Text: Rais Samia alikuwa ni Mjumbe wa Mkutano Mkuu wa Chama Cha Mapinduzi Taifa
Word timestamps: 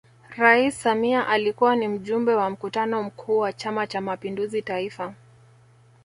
Rais 0.35 0.71
Samia 0.83 1.27
alikuwa 1.27 1.75
ni 1.75 1.87
Mjumbe 1.87 2.33
wa 2.35 2.49
Mkutano 2.49 3.03
Mkuu 3.03 3.37
wa 3.39 3.53
Chama 3.53 3.87
Cha 3.87 4.01
Mapinduzi 4.01 4.61
Taifa 4.61 5.13